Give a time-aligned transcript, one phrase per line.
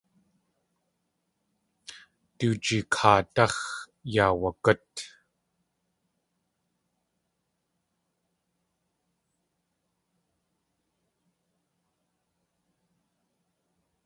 [2.37, 3.59] Du jikaadáx̲
[4.13, 4.93] yaawagút.